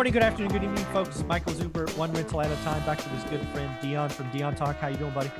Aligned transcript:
Good 0.00 0.04
morning, 0.04 0.12
good 0.14 0.22
afternoon, 0.22 0.52
good 0.52 0.62
evening, 0.62 0.84
folks. 0.94 1.22
Michael 1.24 1.52
Zuber, 1.52 1.94
one 1.98 2.10
rental 2.14 2.40
at 2.40 2.50
a 2.50 2.56
time. 2.64 2.82
Back 2.86 2.96
to 3.02 3.08
his 3.10 3.22
good 3.24 3.46
friend 3.48 3.70
Dion 3.82 4.08
from 4.08 4.30
Dion 4.30 4.54
Talk. 4.54 4.76
How 4.76 4.88
you 4.88 4.96
doing, 4.96 5.12
buddy? 5.12 5.30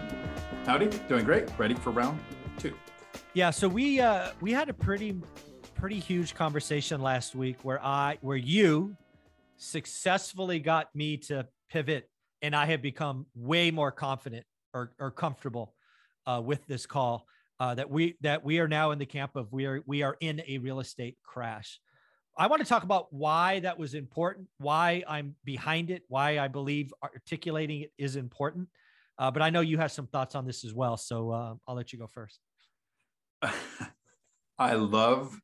Howdy, 0.66 0.88
doing 1.08 1.24
great. 1.24 1.48
Ready 1.58 1.74
for 1.74 1.92
round 1.92 2.20
two. 2.58 2.74
Yeah, 3.32 3.48
so 3.48 3.66
we 3.66 4.00
uh 4.00 4.32
we 4.42 4.52
had 4.52 4.68
a 4.68 4.74
pretty 4.74 5.18
pretty 5.74 5.98
huge 5.98 6.34
conversation 6.34 7.00
last 7.00 7.34
week 7.34 7.56
where 7.62 7.82
I 7.82 8.18
where 8.20 8.36
you 8.36 8.98
successfully 9.56 10.58
got 10.58 10.94
me 10.94 11.16
to 11.16 11.46
pivot 11.70 12.10
and 12.42 12.54
I 12.54 12.66
have 12.66 12.82
become 12.82 13.24
way 13.34 13.70
more 13.70 13.90
confident 13.90 14.44
or, 14.74 14.92
or 14.98 15.10
comfortable 15.10 15.72
uh, 16.26 16.42
with 16.44 16.66
this 16.66 16.84
call 16.84 17.24
uh, 17.60 17.76
that 17.76 17.88
we 17.88 18.18
that 18.20 18.44
we 18.44 18.58
are 18.58 18.68
now 18.68 18.90
in 18.90 18.98
the 18.98 19.06
camp 19.06 19.36
of 19.36 19.50
we 19.54 19.64
are 19.64 19.82
we 19.86 20.02
are 20.02 20.18
in 20.20 20.42
a 20.46 20.58
real 20.58 20.80
estate 20.80 21.16
crash. 21.24 21.80
I 22.40 22.46
want 22.46 22.62
to 22.62 22.66
talk 22.66 22.84
about 22.84 23.12
why 23.12 23.60
that 23.60 23.78
was 23.78 23.92
important, 23.92 24.48
why 24.56 25.04
I'm 25.06 25.34
behind 25.44 25.90
it, 25.90 26.04
why 26.08 26.38
I 26.38 26.48
believe 26.48 26.90
articulating 27.04 27.82
it 27.82 27.92
is 27.98 28.16
important. 28.16 28.68
Uh, 29.18 29.30
but 29.30 29.42
I 29.42 29.50
know 29.50 29.60
you 29.60 29.76
have 29.76 29.92
some 29.92 30.06
thoughts 30.06 30.34
on 30.34 30.46
this 30.46 30.64
as 30.64 30.72
well, 30.72 30.96
so 30.96 31.30
uh, 31.30 31.54
I'll 31.68 31.74
let 31.74 31.92
you 31.92 31.98
go 31.98 32.06
first. 32.06 32.40
I 34.58 34.72
love 34.72 35.38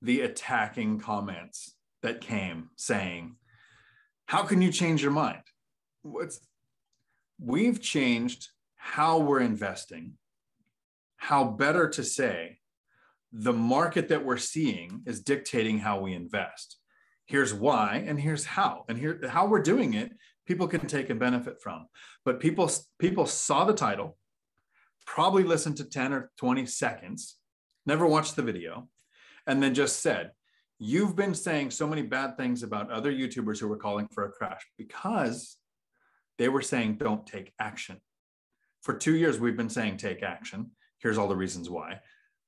the 0.00 0.22
attacking 0.22 1.00
comments 1.00 1.74
that 2.00 2.22
came 2.22 2.70
saying, 2.76 3.36
"How 4.24 4.42
can 4.42 4.62
you 4.62 4.72
change 4.72 5.02
your 5.02 5.12
mind?" 5.12 5.42
What's 6.00 6.40
we've 7.38 7.80
changed 7.82 8.48
how 8.76 9.18
we're 9.18 9.40
investing 9.40 10.14
how 11.16 11.44
better 11.44 11.88
to 11.88 12.02
say 12.02 12.58
the 13.32 13.52
market 13.52 14.08
that 14.08 14.24
we're 14.24 14.36
seeing 14.36 15.02
is 15.06 15.22
dictating 15.22 15.78
how 15.78 16.00
we 16.00 16.12
invest. 16.12 16.78
Here's 17.26 17.54
why, 17.54 18.04
and 18.06 18.20
here's 18.20 18.44
how, 18.44 18.84
and 18.88 18.98
here 18.98 19.20
how 19.28 19.46
we're 19.46 19.62
doing 19.62 19.94
it. 19.94 20.12
People 20.46 20.68
can 20.68 20.86
take 20.86 21.08
and 21.08 21.20
benefit 21.20 21.62
from, 21.62 21.86
but 22.24 22.40
people 22.40 22.70
people 22.98 23.26
saw 23.26 23.64
the 23.64 23.72
title, 23.72 24.18
probably 25.06 25.44
listened 25.44 25.76
to 25.78 25.84
10 25.84 26.12
or 26.12 26.30
20 26.36 26.66
seconds, 26.66 27.36
never 27.86 28.06
watched 28.06 28.36
the 28.36 28.42
video, 28.42 28.88
and 29.46 29.62
then 29.62 29.72
just 29.72 30.00
said, 30.00 30.32
"You've 30.78 31.16
been 31.16 31.34
saying 31.34 31.70
so 31.70 31.86
many 31.86 32.02
bad 32.02 32.36
things 32.36 32.62
about 32.62 32.90
other 32.90 33.12
YouTubers 33.12 33.60
who 33.60 33.68
were 33.68 33.78
calling 33.78 34.08
for 34.08 34.24
a 34.24 34.32
crash 34.32 34.66
because 34.76 35.56
they 36.38 36.48
were 36.48 36.62
saying 36.62 36.96
don't 36.96 37.26
take 37.26 37.54
action." 37.58 38.00
For 38.82 38.94
two 38.94 39.14
years, 39.14 39.38
we've 39.38 39.56
been 39.56 39.70
saying 39.70 39.98
take 39.98 40.22
action 40.24 40.72
Here's 41.02 41.18
all 41.18 41.28
the 41.28 41.36
reasons 41.36 41.68
why. 41.68 42.00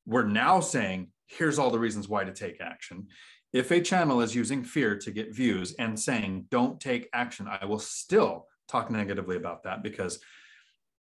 We're 0.07 0.27
now 0.27 0.61
saying, 0.61 1.11
here's 1.27 1.59
all 1.59 1.71
the 1.71 1.79
reasons 1.79 2.09
why 2.09 2.25
to 2.25 2.33
take 2.33 2.61
action. 2.61 3.09
If 3.53 3.71
a 3.71 3.81
channel 3.81 4.21
is 4.21 4.35
using 4.35 4.65
fear 4.65 4.97
to 4.99 5.11
get 5.11 5.35
views 5.35 5.75
and 5.79 5.99
saying, 5.99 6.47
don't 6.51 6.81
take 6.81 7.09
action, 7.13 7.49
I 7.49 7.65
will 7.65 7.79
still 7.79 8.47
talk 8.69 8.91
negatively 8.91 9.37
about 9.37 9.63
that 9.65 9.83
because 9.83 10.19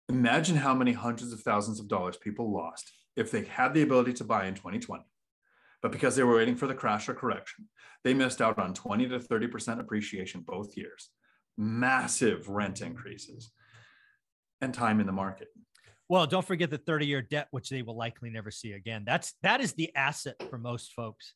imagine 0.09 0.55
how 0.55 0.73
many 0.73 0.93
hundreds 0.93 1.33
of 1.33 1.41
thousands 1.41 1.79
of 1.79 1.87
dollars 1.87 2.17
people 2.17 2.53
lost 2.53 2.91
if 3.15 3.31
they 3.31 3.43
had 3.43 3.73
the 3.73 3.81
ability 3.81 4.13
to 4.13 4.23
buy 4.23 4.45
in 4.45 4.53
2020 4.53 5.03
but 5.81 5.91
because 5.91 6.15
they 6.15 6.23
were 6.23 6.35
waiting 6.35 6.55
for 6.55 6.67
the 6.67 6.73
crash 6.73 7.07
or 7.07 7.13
correction, 7.13 7.69
they 8.03 8.13
missed 8.13 8.41
out 8.41 8.57
on 8.57 8.73
20 8.73 9.07
to 9.09 9.19
30% 9.19 9.79
appreciation 9.79 10.41
both 10.45 10.75
years, 10.75 11.09
massive 11.57 12.49
rent 12.49 12.81
increases, 12.81 13.51
and 14.59 14.73
time 14.73 14.99
in 14.99 15.05
the 15.05 15.11
market. 15.11 15.49
Well, 16.09 16.25
don't 16.25 16.45
forget 16.45 16.69
the 16.69 16.77
30 16.77 17.05
year 17.05 17.21
debt, 17.21 17.47
which 17.51 17.69
they 17.69 17.81
will 17.81 17.97
likely 17.97 18.29
never 18.29 18.51
see 18.51 18.73
again. 18.73 19.03
That's 19.05 19.33
that 19.43 19.61
is 19.61 19.73
the 19.73 19.93
asset 19.95 20.35
for 20.49 20.57
most 20.57 20.93
folks. 20.93 21.33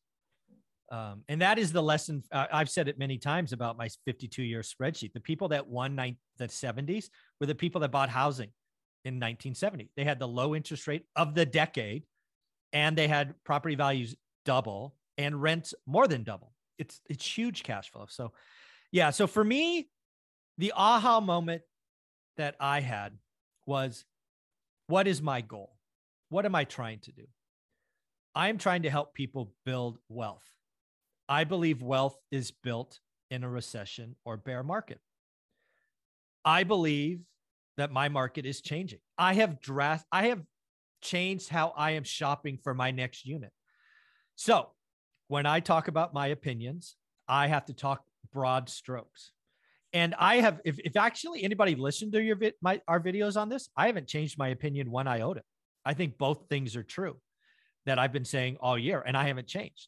Um, 0.92 1.24
and 1.30 1.42
that 1.42 1.58
is 1.58 1.72
the 1.72 1.82
lesson. 1.82 2.24
Uh, 2.32 2.48
I've 2.52 2.70
said 2.70 2.90
it 2.90 3.00
many 3.00 3.18
times 3.18 3.54
about 3.54 3.78
my 3.78 3.88
52 4.06 4.44
year 4.44 4.62
spreadsheet. 4.62 5.14
The 5.14 5.22
people 5.22 5.48
that 5.50 5.68
won 5.68 5.96
ni- 5.96 6.18
the 6.38 6.48
70s 6.48 7.06
were 7.40 7.48
the 7.48 7.56
people 7.56 7.82
that 7.82 7.92
bought 7.92 8.10
housing 8.10 8.50
in 9.06 9.16
1970. 9.16 9.90
They 9.96 10.04
had 10.04 10.20
the 10.20 10.28
low 10.28 10.54
interest 10.54 10.88
rate 10.88 11.06
of 11.16 11.34
the 11.34 11.46
decade 11.46 12.04
and 12.74 12.98
they 12.98 13.08
had 13.08 13.36
property 13.46 13.76
values 13.76 14.16
double 14.46 14.96
and 15.18 15.42
rents 15.42 15.74
more 15.86 16.08
than 16.08 16.24
double. 16.24 16.54
It's, 16.78 17.00
it's 17.10 17.26
huge 17.26 17.64
cash 17.64 17.90
flow. 17.90 18.06
So, 18.10 18.34
yeah. 18.92 19.12
So 19.12 19.28
for 19.28 19.44
me, 19.44 19.90
the 20.58 20.74
aha 20.76 21.22
moment 21.22 21.62
that 22.38 22.56
I 22.60 22.82
had 22.82 23.14
was 23.66 24.04
what 24.92 25.08
is 25.08 25.22
my 25.22 25.40
goal? 25.40 25.78
What 26.28 26.46
am 26.46 26.54
I 26.54 26.66
trying 26.66 27.00
to 27.04 27.14
do? 27.14 27.24
I 28.36 28.50
am 28.50 28.58
trying 28.58 28.82
to 28.82 28.90
help 28.90 29.14
people 29.14 29.54
build 29.66 30.00
wealth. 30.10 30.44
I 31.30 31.46
believe 31.46 31.82
wealth 31.82 32.18
is 32.30 32.52
built 32.52 33.00
in 33.30 33.46
a 33.46 33.50
recession 33.50 34.18
or 34.26 34.36
bear 34.36 34.64
market. 34.64 35.00
I 36.44 36.66
believe 36.66 37.22
that 37.78 37.94
my 37.94 38.10
market 38.10 38.46
is 38.46 38.60
changing. 38.60 39.00
I 39.18 39.36
have 39.36 39.62
draft 39.62 40.06
I 40.12 40.28
have 40.28 40.42
changed 41.02 41.48
how 41.48 41.74
I 41.78 41.92
am 41.92 42.04
shopping 42.04 42.58
for 42.62 42.74
my 42.74 42.92
next 42.92 43.26
unit. 43.26 43.54
So, 44.36 44.72
when 45.30 45.46
I 45.46 45.62
talk 45.62 45.88
about 45.88 46.14
my 46.14 46.28
opinions, 46.28 46.98
I 47.30 47.48
have 47.48 47.66
to 47.68 47.74
talk 47.74 48.04
broad 48.34 48.68
strokes. 48.68 49.32
And 49.94 50.16
I 50.18 50.38
have, 50.38 50.62
if, 50.64 50.80
if 50.80 50.96
actually 50.96 51.44
anybody 51.44 51.76
listened 51.76 52.14
to 52.14 52.22
your 52.22 52.38
vid, 52.38 52.54
my 52.62 52.82
our 52.88 53.00
videos 53.00 53.40
on 53.40 53.50
this, 53.50 53.70
I 53.76 53.88
haven't 53.88 54.08
changed 54.08 54.38
my 54.38 54.50
opinion 54.50 54.90
one 54.90 55.08
iota. 55.08 55.42
I 55.86 55.94
think 55.94 56.18
both 56.18 56.46
things 56.50 56.76
are 56.76 56.84
true 56.84 57.18
that 57.86 58.00
I've 58.00 58.14
been 58.14 58.26
saying 58.26 58.58
all 58.62 58.78
year, 58.78 59.04
and 59.06 59.18
I 59.18 59.28
haven't 59.28 59.48
changed. 59.48 59.88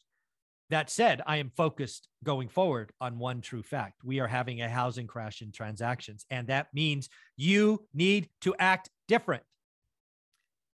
That 0.70 0.90
said, 0.90 1.22
I 1.26 1.36
am 1.36 1.52
focused 1.56 2.08
going 2.24 2.48
forward 2.48 2.90
on 3.00 3.18
one 3.18 3.40
true 3.40 3.62
fact. 3.62 4.02
We 4.02 4.18
are 4.20 4.26
having 4.26 4.60
a 4.60 4.68
housing 4.68 5.06
crash 5.06 5.40
in 5.40 5.52
transactions, 5.52 6.26
and 6.30 6.48
that 6.48 6.68
means 6.74 7.08
you 7.36 7.86
need 7.94 8.28
to 8.42 8.54
act 8.58 8.90
different. 9.08 9.44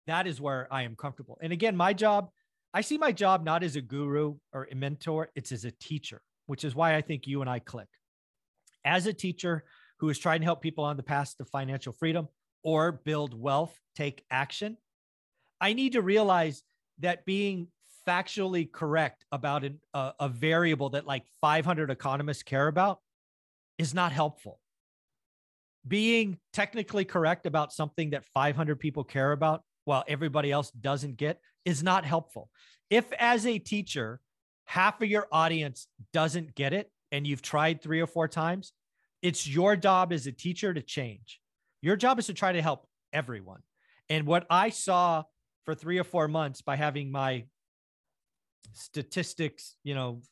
That 0.06 0.26
is 0.26 0.40
where 0.40 0.68
I 0.70 0.82
am 0.82 0.94
comfortable. 0.94 1.38
And 1.40 1.52
again, 1.52 1.76
my 1.76 1.92
job, 1.92 2.30
I 2.74 2.82
see 2.82 2.98
my 2.98 3.10
job 3.10 3.44
not 3.44 3.64
as 3.64 3.74
a 3.74 3.80
guru 3.80 4.36
or 4.52 4.68
a 4.70 4.74
mentor, 4.74 5.30
it's 5.34 5.50
as 5.50 5.64
a 5.64 5.72
teacher, 5.72 6.20
which 6.46 6.62
is 6.62 6.74
why 6.74 6.94
I 6.94 7.00
think 7.00 7.26
you 7.26 7.40
and 7.40 7.50
I 7.50 7.58
click 7.58 7.88
as 8.86 9.06
a 9.06 9.12
teacher 9.12 9.64
who 9.98 10.08
is 10.08 10.18
trying 10.18 10.40
to 10.40 10.44
help 10.44 10.62
people 10.62 10.84
on 10.84 10.96
the 10.96 11.02
path 11.02 11.36
to 11.36 11.44
financial 11.44 11.92
freedom 11.92 12.28
or 12.62 12.92
build 12.92 13.38
wealth, 13.38 13.78
take 13.94 14.24
action, 14.30 14.76
I 15.60 15.72
need 15.72 15.92
to 15.92 16.02
realize 16.02 16.62
that 17.00 17.26
being 17.26 17.68
factually 18.06 18.70
correct 18.70 19.24
about 19.32 19.64
an, 19.64 19.80
a, 19.92 20.12
a 20.20 20.28
variable 20.28 20.90
that 20.90 21.06
like 21.06 21.24
500 21.40 21.90
economists 21.90 22.42
care 22.42 22.68
about 22.68 23.00
is 23.78 23.92
not 23.92 24.12
helpful. 24.12 24.60
Being 25.86 26.38
technically 26.52 27.04
correct 27.04 27.46
about 27.46 27.72
something 27.72 28.10
that 28.10 28.24
500 28.34 28.78
people 28.78 29.04
care 29.04 29.32
about 29.32 29.62
while 29.84 30.04
everybody 30.08 30.50
else 30.50 30.70
doesn't 30.70 31.16
get 31.16 31.40
is 31.64 31.82
not 31.82 32.04
helpful. 32.04 32.50
If, 32.90 33.12
as 33.18 33.46
a 33.46 33.58
teacher, 33.58 34.20
half 34.64 35.00
of 35.00 35.08
your 35.08 35.26
audience 35.30 35.86
doesn't 36.12 36.54
get 36.54 36.72
it, 36.72 36.90
and 37.12 37.26
you've 37.26 37.42
tried 37.42 37.82
three 37.82 38.00
or 38.00 38.06
four 38.06 38.28
times, 38.28 38.72
it's 39.22 39.48
your 39.48 39.76
job 39.76 40.12
as 40.12 40.26
a 40.26 40.32
teacher 40.32 40.72
to 40.72 40.82
change. 40.82 41.40
Your 41.82 41.96
job 41.96 42.18
is 42.18 42.26
to 42.26 42.34
try 42.34 42.52
to 42.52 42.62
help 42.62 42.86
everyone. 43.12 43.60
And 44.08 44.26
what 44.26 44.46
I 44.50 44.70
saw 44.70 45.24
for 45.64 45.74
three 45.74 45.98
or 45.98 46.04
four 46.04 46.28
months 46.28 46.62
by 46.62 46.76
having 46.76 47.10
my 47.10 47.44
statistics, 48.72 49.76
you 49.82 49.94
know, 49.94 50.22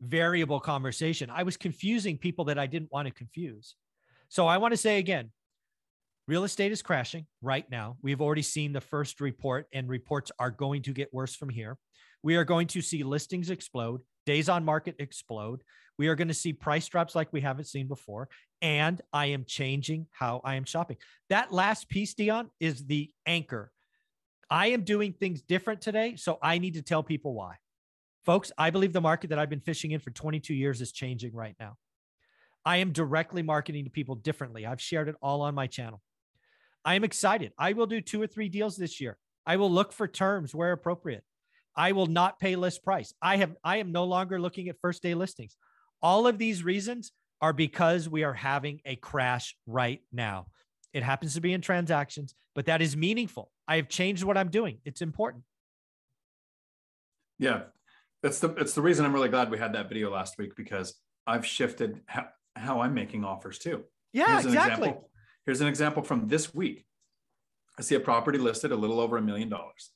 variable 0.00 0.60
conversation, 0.60 1.30
I 1.30 1.44
was 1.44 1.56
confusing 1.56 2.18
people 2.18 2.46
that 2.46 2.58
I 2.58 2.66
didn't 2.66 2.92
want 2.92 3.06
to 3.08 3.14
confuse. 3.14 3.76
So 4.28 4.46
I 4.46 4.58
want 4.58 4.72
to 4.72 4.78
say 4.78 4.98
again, 4.98 5.30
real 6.26 6.44
estate 6.44 6.72
is 6.72 6.82
crashing 6.82 7.26
right 7.42 7.68
now. 7.70 7.96
We've 8.02 8.20
already 8.20 8.42
seen 8.42 8.72
the 8.72 8.80
first 8.80 9.20
report, 9.20 9.66
and 9.72 9.88
reports 9.88 10.32
are 10.38 10.50
going 10.50 10.82
to 10.82 10.92
get 10.92 11.12
worse 11.12 11.34
from 11.34 11.48
here. 11.48 11.78
We 12.22 12.36
are 12.36 12.44
going 12.44 12.66
to 12.68 12.80
see 12.80 13.02
listings 13.02 13.50
explode 13.50 14.00
days 14.26 14.48
on 14.48 14.64
market 14.64 14.96
explode. 14.98 15.62
We 15.98 16.08
are 16.08 16.14
going 16.14 16.28
to 16.28 16.34
see 16.34 16.52
price 16.52 16.88
drops 16.88 17.14
like 17.14 17.32
we 17.32 17.40
haven't 17.40 17.66
seen 17.66 17.86
before. 17.86 18.28
And 18.60 19.00
I 19.12 19.26
am 19.26 19.44
changing 19.44 20.06
how 20.10 20.40
I 20.44 20.56
am 20.56 20.64
shopping. 20.64 20.96
That 21.28 21.52
last 21.52 21.88
piece, 21.88 22.14
Dion, 22.14 22.50
is 22.60 22.86
the 22.86 23.10
anchor. 23.26 23.70
I 24.50 24.68
am 24.68 24.82
doing 24.82 25.12
things 25.12 25.42
different 25.42 25.80
today. 25.80 26.16
So 26.16 26.38
I 26.42 26.58
need 26.58 26.74
to 26.74 26.82
tell 26.82 27.02
people 27.02 27.34
why. 27.34 27.56
Folks, 28.24 28.50
I 28.56 28.70
believe 28.70 28.92
the 28.92 29.00
market 29.00 29.30
that 29.30 29.38
I've 29.38 29.50
been 29.50 29.60
fishing 29.60 29.90
in 29.90 30.00
for 30.00 30.10
22 30.10 30.54
years 30.54 30.80
is 30.80 30.92
changing 30.92 31.34
right 31.34 31.54
now. 31.60 31.76
I 32.64 32.78
am 32.78 32.92
directly 32.92 33.42
marketing 33.42 33.84
to 33.84 33.90
people 33.90 34.14
differently. 34.14 34.64
I've 34.64 34.80
shared 34.80 35.08
it 35.08 35.16
all 35.20 35.42
on 35.42 35.54
my 35.54 35.66
channel. 35.66 36.00
I 36.84 36.94
am 36.94 37.04
excited. 37.04 37.52
I 37.58 37.74
will 37.74 37.86
do 37.86 38.00
two 38.00 38.20
or 38.20 38.26
three 38.26 38.48
deals 38.48 38.76
this 38.76 39.00
year. 39.00 39.18
I 39.46 39.56
will 39.56 39.70
look 39.70 39.92
for 39.92 40.08
terms 40.08 40.54
where 40.54 40.72
appropriate. 40.72 41.24
I 41.76 41.92
will 41.92 42.06
not 42.06 42.38
pay 42.38 42.56
list 42.56 42.84
price. 42.84 43.12
I 43.20 43.36
have 43.36 43.54
I 43.64 43.78
am 43.78 43.92
no 43.92 44.04
longer 44.04 44.40
looking 44.40 44.68
at 44.68 44.76
first 44.80 45.02
day 45.02 45.14
listings. 45.14 45.56
All 46.02 46.26
of 46.26 46.38
these 46.38 46.62
reasons 46.62 47.12
are 47.40 47.52
because 47.52 48.08
we 48.08 48.24
are 48.24 48.34
having 48.34 48.80
a 48.84 48.96
crash 48.96 49.56
right 49.66 50.00
now. 50.12 50.46
It 50.92 51.02
happens 51.02 51.34
to 51.34 51.40
be 51.40 51.52
in 51.52 51.60
transactions, 51.60 52.34
but 52.54 52.66
that 52.66 52.80
is 52.80 52.96
meaningful. 52.96 53.50
I 53.66 53.76
have 53.76 53.88
changed 53.88 54.22
what 54.22 54.36
I'm 54.36 54.48
doing. 54.48 54.78
It's 54.84 55.02
important. 55.02 55.44
Yeah. 57.38 57.62
That's 58.22 58.38
the 58.38 58.50
it's 58.54 58.74
the 58.74 58.82
reason 58.82 59.04
I'm 59.04 59.12
really 59.12 59.28
glad 59.28 59.50
we 59.50 59.58
had 59.58 59.74
that 59.74 59.88
video 59.88 60.10
last 60.10 60.38
week 60.38 60.56
because 60.56 60.94
I've 61.26 61.44
shifted 61.44 62.00
how, 62.06 62.26
how 62.56 62.80
I'm 62.80 62.94
making 62.94 63.24
offers 63.24 63.58
too. 63.58 63.84
Yeah, 64.12 64.32
Here's 64.32 64.46
exactly. 64.46 64.88
Example. 64.88 65.10
Here's 65.44 65.60
an 65.60 65.66
example 65.66 66.02
from 66.02 66.28
this 66.28 66.54
week. 66.54 66.86
I 67.78 67.82
see 67.82 67.96
a 67.96 68.00
property 68.00 68.38
listed 68.38 68.72
a 68.72 68.76
little 68.76 69.00
over 69.00 69.16
a 69.16 69.22
million 69.22 69.48
dollars. 69.48 69.90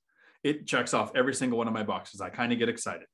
It 0.49 0.67
checks 0.67 0.95
off 0.95 1.12
every 1.15 1.35
single 1.35 1.59
one 1.59 1.69
of 1.69 1.75
my 1.75 1.83
boxes. 1.83 2.23
I 2.23 2.31
kind 2.31 2.55
of 2.55 2.59
get 2.59 2.71
excited. 2.71 3.06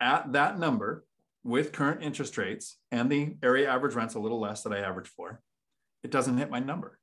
At 0.00 0.32
that 0.32 0.58
number, 0.58 1.04
with 1.44 1.70
current 1.70 2.02
interest 2.02 2.36
rates 2.36 2.78
and 2.90 3.08
the 3.08 3.36
area 3.44 3.70
average 3.70 3.94
rents 3.94 4.16
a 4.16 4.18
little 4.18 4.40
less 4.40 4.64
that 4.64 4.72
I 4.72 4.80
average 4.80 5.06
for, 5.06 5.40
it 6.02 6.10
doesn't 6.10 6.36
hit 6.36 6.50
my 6.50 6.58
number. 6.58 6.98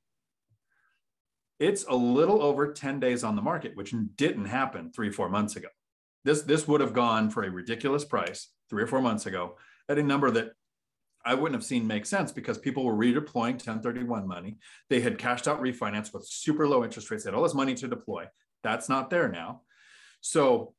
It's 1.58 1.86
a 1.88 1.96
little 1.96 2.44
over 2.44 2.74
10 2.74 3.00
days 3.00 3.24
on 3.24 3.38
the 3.38 3.42
market, 3.42 3.78
which 3.78 3.96
didn't 4.18 4.44
happen 4.44 4.92
three, 4.92 5.10
four 5.10 5.30
months 5.30 5.56
ago. 5.56 5.70
This, 6.26 6.42
this 6.42 6.68
would 6.68 6.82
have 6.82 6.92
gone 6.92 7.30
for 7.30 7.46
a 7.46 7.50
ridiculous 7.50 8.04
price 8.04 8.50
three 8.70 8.84
or 8.84 8.88
four 8.88 9.02
months 9.02 9.26
ago 9.26 9.56
at 9.88 9.98
a 9.98 10.04
number 10.04 10.32
that 10.32 10.52
I 11.26 11.34
wouldn't 11.34 11.56
have 11.56 11.64
seen 11.64 11.88
make 11.88 12.06
sense 12.06 12.34
because 12.34 12.58
people 12.58 12.84
were 12.84 12.94
redeploying 12.94 13.54
1031 13.54 14.28
money. 14.28 14.58
They 14.90 15.00
had 15.00 15.18
cashed 15.18 15.48
out 15.48 15.62
refinance 15.62 16.14
with 16.14 16.28
super 16.28 16.68
low 16.68 16.84
interest 16.84 17.10
rates, 17.10 17.24
they 17.24 17.30
had 17.30 17.36
all 17.36 17.44
this 17.44 17.54
money 17.54 17.74
to 17.76 17.88
deploy. 17.88 18.26
That's 18.66 18.90
not 18.90 19.12
there 19.12 19.30
now. 19.30 19.62
So 20.22 20.74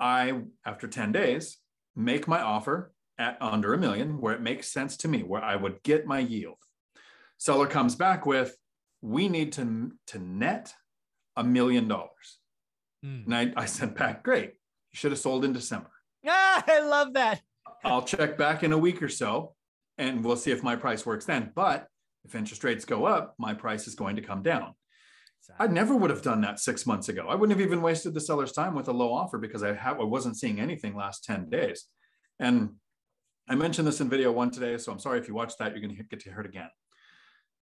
I, 0.00 0.40
after 0.66 0.88
10 0.88 1.12
days, 1.12 1.58
make 1.94 2.26
my 2.26 2.40
offer 2.42 2.92
at 3.16 3.38
under 3.40 3.74
a 3.74 3.78
million 3.78 4.20
where 4.20 4.34
it 4.34 4.40
makes 4.40 4.72
sense 4.72 4.96
to 4.98 5.08
me, 5.08 5.22
where 5.22 5.40
I 5.40 5.54
would 5.54 5.84
get 5.84 6.04
my 6.04 6.18
yield. 6.18 6.56
Seller 7.38 7.68
comes 7.68 7.94
back 7.94 8.26
with, 8.26 8.56
we 9.00 9.28
need 9.28 9.52
to, 9.52 9.92
to 10.08 10.18
net 10.18 10.74
a 11.36 11.44
million 11.44 11.86
dollars. 11.86 12.38
Mm. 13.06 13.26
And 13.26 13.34
I, 13.36 13.52
I 13.56 13.66
sent 13.66 13.96
back, 13.96 14.24
great. 14.24 14.54
You 14.92 14.96
should 14.96 15.12
have 15.12 15.20
sold 15.20 15.44
in 15.44 15.52
December. 15.52 15.90
Ah, 16.26 16.64
I 16.66 16.80
love 16.80 17.12
that. 17.12 17.40
I'll 17.84 18.02
check 18.02 18.36
back 18.36 18.64
in 18.64 18.72
a 18.72 18.78
week 18.78 19.00
or 19.00 19.08
so 19.08 19.54
and 19.96 20.24
we'll 20.24 20.36
see 20.36 20.50
if 20.50 20.64
my 20.64 20.74
price 20.74 21.06
works 21.06 21.24
then. 21.24 21.52
But 21.54 21.86
if 22.24 22.34
interest 22.34 22.64
rates 22.64 22.84
go 22.84 23.04
up, 23.04 23.34
my 23.38 23.54
price 23.54 23.86
is 23.86 23.94
going 23.94 24.16
to 24.16 24.22
come 24.22 24.42
down. 24.42 24.74
I 25.58 25.66
never 25.66 25.96
would 25.96 26.10
have 26.10 26.22
done 26.22 26.40
that 26.42 26.60
six 26.60 26.86
months 26.86 27.08
ago. 27.08 27.26
I 27.28 27.34
wouldn't 27.34 27.58
have 27.58 27.66
even 27.66 27.82
wasted 27.82 28.14
the 28.14 28.20
seller's 28.20 28.52
time 28.52 28.74
with 28.74 28.88
a 28.88 28.92
low 28.92 29.12
offer 29.12 29.38
because 29.38 29.62
I, 29.62 29.74
have, 29.74 30.00
I 30.00 30.04
wasn't 30.04 30.36
seeing 30.36 30.60
anything 30.60 30.94
last 30.94 31.24
10 31.24 31.50
days. 31.50 31.86
And 32.38 32.76
I 33.48 33.56
mentioned 33.56 33.88
this 33.88 34.00
in 34.00 34.08
video 34.08 34.30
one 34.30 34.50
today. 34.50 34.78
So 34.78 34.92
I'm 34.92 35.00
sorry 35.00 35.18
if 35.18 35.26
you 35.26 35.34
watched 35.34 35.58
that, 35.58 35.72
you're 35.72 35.80
going 35.80 35.96
to 35.96 36.02
get 36.04 36.20
to 36.20 36.30
hear 36.30 36.40
it 36.40 36.46
again. 36.46 36.70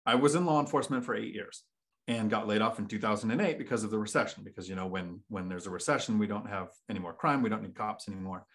I 0.06 0.16
was 0.16 0.36
in 0.36 0.46
law 0.46 0.60
enforcement 0.60 1.06
for 1.06 1.16
eight 1.16 1.34
years 1.34 1.64
and 2.08 2.30
got 2.30 2.48
laid 2.48 2.62
off 2.62 2.80
in 2.80 2.88
2008 2.88 3.58
because 3.58 3.84
of 3.84 3.92
the 3.92 4.00
recession. 4.00 4.44
Because, 4.44 4.68
you 4.68 4.76
know, 4.76 4.88
when, 4.88 5.22
when 5.30 5.48
there's 5.48 5.68
a 5.68 5.72
recession, 5.72 6.20
we 6.20 6.28
don't 6.28 6.50
have 6.50 6.70
any 6.90 7.00
more 7.00 7.14
crime. 7.14 7.42
We 7.42 7.50
don't 7.50 7.62
need 7.62 7.76
cops 7.76 8.10
anymore. 8.10 8.46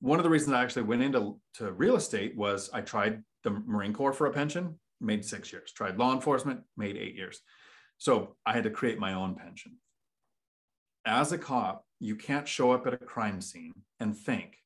One 0.00 0.18
of 0.18 0.24
the 0.24 0.30
reasons 0.30 0.52
I 0.52 0.62
actually 0.62 0.82
went 0.82 1.02
into 1.02 1.38
to 1.54 1.72
real 1.72 1.96
estate 1.96 2.36
was 2.36 2.68
I 2.72 2.80
tried 2.82 3.22
the 3.42 3.50
Marine 3.50 3.92
Corps 3.92 4.12
for 4.12 4.26
a 4.26 4.32
pension, 4.32 4.78
made 5.00 5.24
six 5.24 5.52
years, 5.52 5.72
tried 5.72 5.98
law 5.98 6.12
enforcement, 6.14 6.60
made 6.76 6.96
eight 6.96 7.14
years. 7.14 7.40
So 7.98 8.36
I 8.46 8.52
had 8.52 8.64
to 8.64 8.70
create 8.70 8.98
my 8.98 9.14
own 9.14 9.34
pension. 9.34 9.78
As 11.04 11.32
a 11.32 11.38
cop, 11.38 11.84
you 11.98 12.16
can't 12.16 12.48
show 12.48 12.72
up 12.72 12.86
at 12.86 12.94
a 12.94 12.98
crime 12.98 13.40
scene 13.40 13.74
and 13.98 14.16
think, 14.16 14.56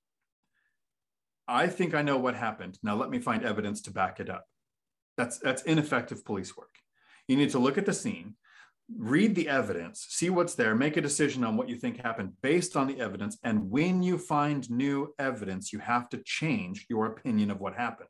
I 1.47 1.67
think 1.67 1.95
I 1.95 2.03
know 2.03 2.17
what 2.17 2.35
happened. 2.35 2.79
Now 2.83 2.97
let 2.97 3.11
me 3.11 3.19
find 3.19 3.45
evidence 3.45 3.83
to 3.83 3.91
back 3.91 4.21
it 4.21 4.31
up. 4.31 4.47
That's 5.17 5.39
that's 5.39 5.63
ineffective 5.63 6.25
police 6.25 6.57
work. 6.57 6.75
You 7.29 7.37
need 7.37 7.51
to 7.51 7.59
look 7.59 7.79
at 7.79 7.87
the 7.87 7.93
scene, 7.93 8.35
read 8.97 9.35
the 9.35 9.49
evidence, 9.49 10.07
see 10.11 10.31
what's 10.31 10.55
there, 10.55 10.75
make 10.75 10.97
a 10.97 11.01
decision 11.01 11.45
on 11.45 11.57
what 11.57 11.69
you 11.69 11.77
think 11.77 12.01
happened 12.01 12.33
based 12.43 12.77
on 12.77 12.87
the 12.87 13.01
evidence. 13.01 13.39
And 13.43 13.71
when 13.71 14.03
you 14.03 14.19
find 14.19 14.69
new 14.71 15.15
evidence, 15.19 15.73
you 15.73 15.79
have 15.79 16.09
to 16.11 16.19
change 16.25 16.87
your 16.89 17.07
opinion 17.07 17.51
of 17.51 17.61
what 17.61 17.75
happened. 17.75 18.09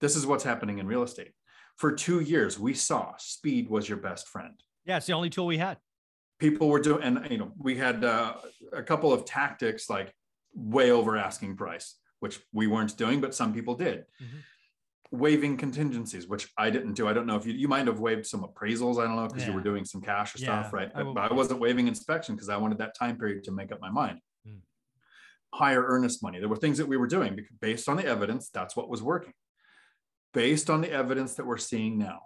Mm. 0.00 0.06
This 0.06 0.16
is 0.16 0.26
what's 0.26 0.44
happening 0.44 0.78
in 0.78 0.86
real 0.86 1.02
estate. 1.02 1.32
For 1.76 1.92
two 1.92 2.20
years, 2.20 2.58
we 2.58 2.74
saw 2.74 3.14
speed 3.18 3.70
was 3.70 3.88
your 3.88 3.98
best 3.98 4.28
friend. 4.28 4.54
Yeah, 4.84 4.96
it's 4.96 5.06
the 5.06 5.12
only 5.12 5.30
tool 5.30 5.46
we 5.46 5.58
had. 5.58 5.78
People 6.38 6.68
were 6.68 6.80
doing, 6.80 7.02
and 7.02 7.30
you 7.30 7.38
know, 7.38 7.52
we 7.58 7.76
had 7.76 8.04
uh, 8.04 8.34
a 8.72 8.82
couple 8.82 9.12
of 9.12 9.24
tactics 9.24 9.88
like 9.88 10.14
way 10.54 10.90
over 10.90 11.16
asking 11.16 11.56
price, 11.56 11.96
which 12.20 12.40
we 12.52 12.66
weren't 12.66 12.96
doing, 12.96 13.20
but 13.20 13.34
some 13.34 13.52
people 13.52 13.74
did. 13.74 14.04
Mm-hmm 14.22 14.38
waiving 15.12 15.56
contingencies, 15.56 16.26
which 16.26 16.48
I 16.56 16.70
didn't 16.70 16.94
do. 16.94 17.08
I 17.08 17.12
don't 17.12 17.26
know 17.26 17.36
if 17.36 17.46
you 17.46 17.52
you 17.52 17.68
might 17.68 17.86
have 17.86 18.00
waived 18.00 18.26
some 18.26 18.42
appraisals. 18.42 18.98
I 19.02 19.06
don't 19.06 19.16
know 19.16 19.26
because 19.26 19.42
yeah. 19.42 19.48
you 19.48 19.54
were 19.54 19.62
doing 19.62 19.84
some 19.84 20.00
cash 20.00 20.34
or 20.34 20.38
yeah, 20.38 20.62
stuff, 20.62 20.72
right? 20.72 20.90
I 20.94 21.02
but 21.02 21.30
I 21.30 21.34
wasn't 21.34 21.60
waiving 21.60 21.88
inspection 21.88 22.34
because 22.34 22.48
I 22.48 22.56
wanted 22.56 22.78
that 22.78 22.96
time 22.96 23.16
period 23.16 23.44
to 23.44 23.52
make 23.52 23.72
up 23.72 23.80
my 23.80 23.90
mind. 23.90 24.20
Hmm. 24.46 24.58
Higher 25.52 25.84
earnest 25.84 26.22
money. 26.22 26.38
There 26.38 26.48
were 26.48 26.56
things 26.56 26.78
that 26.78 26.86
we 26.86 26.96
were 26.96 27.08
doing 27.08 27.34
because 27.34 27.56
based 27.60 27.88
on 27.88 27.96
the 27.96 28.06
evidence, 28.06 28.50
that's 28.50 28.76
what 28.76 28.88
was 28.88 29.02
working. 29.02 29.32
Based 30.32 30.70
on 30.70 30.80
the 30.80 30.92
evidence 30.92 31.34
that 31.34 31.46
we're 31.46 31.58
seeing 31.58 31.98
now, 31.98 32.20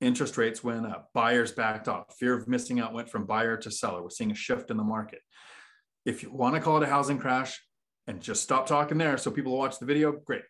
interest 0.00 0.36
rates 0.36 0.64
went 0.64 0.86
up, 0.86 1.10
buyers 1.14 1.52
backed 1.52 1.88
off, 1.88 2.16
fear 2.18 2.34
of 2.34 2.48
missing 2.48 2.80
out 2.80 2.92
went 2.92 3.08
from 3.08 3.24
buyer 3.24 3.56
to 3.58 3.70
seller. 3.70 4.02
We're 4.02 4.10
seeing 4.10 4.32
a 4.32 4.34
shift 4.34 4.70
in 4.70 4.76
the 4.76 4.84
market. 4.84 5.20
If 6.04 6.22
you 6.22 6.32
want 6.32 6.54
to 6.54 6.60
call 6.60 6.76
it 6.78 6.82
a 6.82 6.90
housing 6.90 7.18
crash 7.18 7.60
and 8.06 8.20
just 8.20 8.42
stop 8.42 8.66
talking 8.66 8.98
there 8.98 9.16
so 9.16 9.30
people 9.30 9.56
watch 9.56 9.78
the 9.78 9.86
video, 9.86 10.12
great 10.12 10.42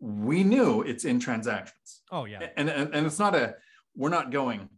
we 0.00 0.42
knew 0.42 0.82
it's 0.82 1.04
in 1.04 1.20
transactions. 1.20 2.02
Oh 2.10 2.24
yeah. 2.24 2.48
And, 2.56 2.68
and 2.68 2.94
and 2.94 3.06
it's 3.06 3.18
not 3.18 3.34
a 3.34 3.54
we're 3.94 4.08
not 4.08 4.30
going. 4.30 4.68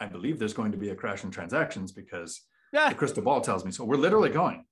I 0.00 0.06
believe 0.06 0.38
there's 0.38 0.54
going 0.54 0.72
to 0.72 0.78
be 0.78 0.88
a 0.90 0.94
crash 0.94 1.24
in 1.24 1.30
transactions 1.30 1.92
because 1.92 2.40
yeah. 2.72 2.88
the 2.88 2.94
crystal 2.94 3.22
ball 3.22 3.42
tells 3.42 3.64
me 3.64 3.70
so. 3.70 3.84
We're 3.84 3.96
literally 3.96 4.30
going. 4.30 4.64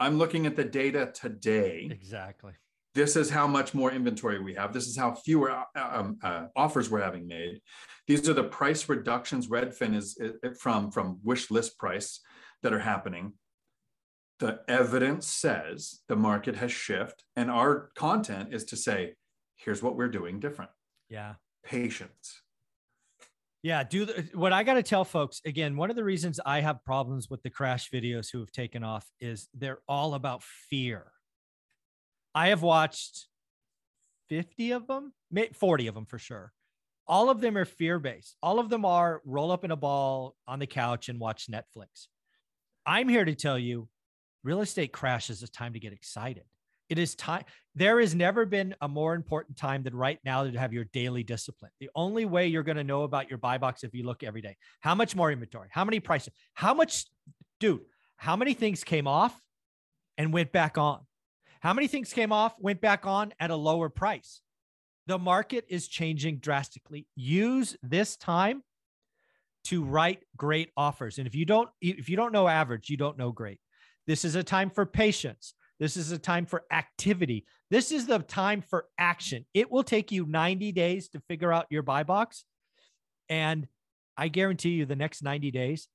I'm 0.00 0.18
looking 0.18 0.46
at 0.46 0.56
the 0.56 0.64
data 0.64 1.12
today. 1.14 1.88
Exactly. 1.90 2.52
This 2.94 3.16
is 3.16 3.30
how 3.30 3.46
much 3.46 3.72
more 3.72 3.90
inventory 3.90 4.38
we 4.38 4.54
have. 4.54 4.72
This 4.72 4.86
is 4.86 4.96
how 4.96 5.14
fewer 5.14 5.50
uh, 5.50 5.64
um, 5.76 6.18
uh, 6.22 6.46
offers 6.54 6.90
we're 6.90 7.02
having 7.02 7.26
made. 7.26 7.60
These 8.06 8.28
are 8.28 8.34
the 8.34 8.44
price 8.44 8.88
reductions. 8.88 9.48
Redfin 9.48 9.94
is, 9.94 10.18
is 10.20 10.60
from 10.60 10.90
from 10.90 11.18
wish 11.22 11.50
list 11.50 11.78
price 11.78 12.20
that 12.62 12.72
are 12.72 12.80
happening. 12.80 13.32
The 14.40 14.60
evidence 14.68 15.26
says 15.26 16.00
the 16.08 16.16
market 16.16 16.56
has 16.56 16.72
shifted 16.72 17.22
and 17.36 17.50
our 17.50 17.90
content 17.94 18.52
is 18.52 18.64
to 18.66 18.76
say 18.76 19.14
here's 19.56 19.82
what 19.82 19.96
we're 19.96 20.08
doing 20.08 20.40
different. 20.40 20.70
Yeah. 21.08 21.34
Patience. 21.64 22.42
Yeah 23.62 23.84
do 23.84 24.04
the, 24.04 24.28
what 24.34 24.52
i 24.52 24.64
got 24.64 24.74
to 24.74 24.82
tell 24.82 25.04
folks 25.04 25.40
again 25.46 25.76
one 25.76 25.88
of 25.88 25.94
the 25.94 26.02
reasons 26.02 26.40
i 26.44 26.60
have 26.60 26.84
problems 26.84 27.30
with 27.30 27.40
the 27.44 27.50
crash 27.50 27.90
videos 27.90 28.26
who 28.32 28.40
have 28.40 28.50
taken 28.50 28.82
off 28.82 29.06
is 29.20 29.48
they're 29.54 29.78
all 29.86 30.14
about 30.14 30.42
fear 30.42 31.12
i 32.34 32.48
have 32.48 32.62
watched 32.62 33.26
50 34.28 34.72
of 34.72 34.86
them 34.86 35.12
40 35.54 35.86
of 35.86 35.94
them 35.94 36.06
for 36.06 36.18
sure 36.18 36.52
all 37.06 37.30
of 37.30 37.40
them 37.40 37.56
are 37.56 37.64
fear 37.64 37.98
based 37.98 38.36
all 38.42 38.58
of 38.58 38.70
them 38.70 38.84
are 38.84 39.20
roll 39.24 39.50
up 39.50 39.64
in 39.64 39.70
a 39.70 39.76
ball 39.76 40.34
on 40.46 40.58
the 40.58 40.66
couch 40.66 41.08
and 41.08 41.18
watch 41.18 41.48
netflix 41.50 42.06
i'm 42.86 43.08
here 43.08 43.24
to 43.24 43.34
tell 43.34 43.58
you 43.58 43.88
real 44.44 44.60
estate 44.60 44.92
crashes 44.92 45.42
is 45.42 45.50
time 45.50 45.72
to 45.72 45.80
get 45.80 45.92
excited. 45.92 46.44
It 46.88 46.98
is 46.98 47.14
time. 47.14 47.44
There 47.74 48.00
has 48.00 48.14
never 48.14 48.44
been 48.44 48.74
a 48.82 48.88
more 48.88 49.14
important 49.14 49.56
time 49.56 49.82
than 49.82 49.94
right 49.94 50.18
now 50.24 50.44
to 50.44 50.58
have 50.58 50.72
your 50.72 50.84
daily 50.92 51.22
discipline. 51.22 51.70
The 51.80 51.88
only 51.94 52.26
way 52.26 52.48
you're 52.48 52.62
going 52.62 52.76
to 52.76 52.84
know 52.84 53.04
about 53.04 53.30
your 53.30 53.38
buy 53.38 53.56
box 53.56 53.82
if 53.82 53.94
you 53.94 54.04
look 54.04 54.22
every 54.22 54.42
day. 54.42 54.56
How 54.80 54.94
much 54.94 55.16
more 55.16 55.32
inventory? 55.32 55.68
How 55.70 55.84
many 55.84 56.00
prices? 56.00 56.34
How 56.54 56.74
much, 56.74 57.06
dude? 57.60 57.80
How 58.16 58.36
many 58.36 58.52
things 58.52 58.84
came 58.84 59.06
off 59.06 59.34
and 60.18 60.32
went 60.32 60.52
back 60.52 60.76
on? 60.76 61.00
How 61.62 61.72
many 61.72 61.86
things 61.86 62.12
came 62.12 62.32
off, 62.32 62.54
went 62.58 62.80
back 62.80 63.06
on 63.06 63.32
at 63.38 63.52
a 63.52 63.56
lower 63.56 63.88
price? 63.88 64.40
The 65.06 65.18
market 65.18 65.64
is 65.68 65.86
changing 65.86 66.38
drastically. 66.38 67.06
Use 67.14 67.76
this 67.84 68.16
time 68.16 68.64
to 69.64 69.84
write 69.84 70.24
great 70.36 70.70
offers. 70.76 71.18
And 71.18 71.26
if 71.28 71.36
you 71.36 71.44
don't, 71.44 71.68
if 71.80 72.08
you 72.08 72.16
don't 72.16 72.32
know 72.32 72.48
average, 72.48 72.90
you 72.90 72.96
don't 72.96 73.16
know 73.16 73.30
great. 73.30 73.60
This 74.08 74.24
is 74.24 74.34
a 74.34 74.42
time 74.42 74.70
for 74.70 74.84
patience. 74.84 75.54
This 75.78 75.96
is 75.96 76.10
a 76.10 76.18
time 76.18 76.46
for 76.46 76.64
activity. 76.72 77.46
This 77.70 77.92
is 77.92 78.06
the 78.06 78.18
time 78.18 78.62
for 78.62 78.86
action. 78.98 79.46
It 79.54 79.70
will 79.70 79.84
take 79.84 80.10
you 80.10 80.26
90 80.26 80.72
days 80.72 81.08
to 81.10 81.20
figure 81.28 81.52
out 81.52 81.66
your 81.70 81.82
buy 81.82 82.02
box. 82.02 82.44
And 83.28 83.68
I 84.16 84.26
guarantee 84.26 84.70
you, 84.70 84.84
the 84.84 84.96
next 84.96 85.22
90 85.22 85.52
days, 85.52 85.88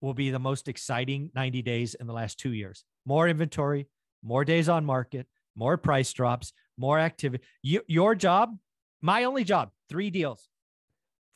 will 0.00 0.14
be 0.14 0.30
the 0.30 0.38
most 0.38 0.66
exciting 0.66 1.30
90 1.34 1.60
days 1.60 1.94
in 1.94 2.06
the 2.06 2.14
last 2.14 2.38
two 2.38 2.52
years. 2.54 2.84
More 3.04 3.28
inventory, 3.28 3.86
more 4.22 4.44
days 4.44 4.68
on 4.68 4.84
market, 4.84 5.26
more 5.56 5.76
price 5.76 6.12
drops, 6.12 6.52
more 6.76 6.98
activity. 6.98 7.44
You, 7.62 7.82
your 7.86 8.14
job, 8.14 8.56
my 9.00 9.24
only 9.24 9.44
job, 9.44 9.70
three 9.88 10.10
deals. 10.10 10.48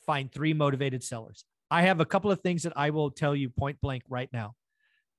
Find 0.05 0.31
three 0.31 0.53
motivated 0.53 1.03
sellers. 1.03 1.45
I 1.71 1.83
have 1.83 1.99
a 1.99 2.05
couple 2.05 2.31
of 2.31 2.41
things 2.41 2.63
that 2.63 2.73
I 2.75 2.91
will 2.91 3.09
tell 3.09 3.35
you 3.35 3.49
point 3.49 3.81
blank 3.81 4.03
right 4.07 4.29
now. 4.31 4.55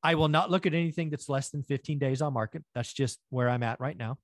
I 0.02 0.14
will 0.14 0.28
not 0.28 0.50
look 0.50 0.66
at 0.66 0.74
anything 0.74 1.10
that's 1.10 1.28
less 1.28 1.50
than 1.50 1.64
15 1.64 1.98
days 1.98 2.22
on 2.22 2.32
market. 2.32 2.62
That's 2.74 2.92
just 2.92 3.18
where 3.30 3.48
I'm 3.48 3.64
at 3.64 3.80
right 3.80 3.96
now. 3.96 4.18